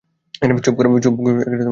[0.63, 1.05] চুপ কর, লুইস!